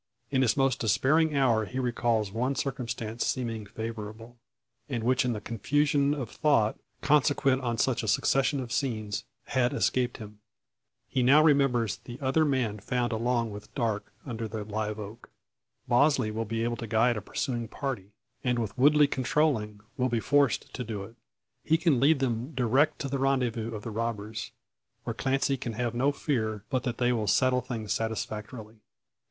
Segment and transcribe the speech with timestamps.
[0.31, 4.39] In his most despairing hour he recalls one circumstance seeming favourable,
[4.89, 9.73] and which in the confusion of thought, consequent on such a succession of scenes, had
[9.73, 10.39] escaped him.
[11.07, 15.29] He now remembers the other man found along with Darke under the live oak.
[15.87, 18.09] Bosley will be able to guide a pursuing party,
[18.43, 21.15] and with Woodley controlling, will be forced to do it.
[21.63, 24.49] He can lead them direct to the rendezvous of the robbers;
[25.03, 28.77] where Clancy can have no fear but that they will settle things satisfactorily.